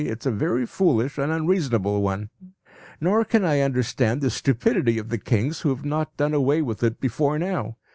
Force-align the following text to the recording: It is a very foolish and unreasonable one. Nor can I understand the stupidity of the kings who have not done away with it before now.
It 0.03 0.21
is 0.21 0.25
a 0.25 0.31
very 0.31 0.65
foolish 0.65 1.19
and 1.19 1.31
unreasonable 1.31 2.01
one. 2.01 2.31
Nor 2.99 3.23
can 3.23 3.45
I 3.45 3.59
understand 3.59 4.21
the 4.21 4.31
stupidity 4.31 4.97
of 4.97 5.09
the 5.09 5.19
kings 5.19 5.59
who 5.61 5.69
have 5.69 5.85
not 5.85 6.17
done 6.17 6.33
away 6.33 6.63
with 6.63 6.81
it 6.81 6.99
before 6.99 7.37
now. 7.37 7.77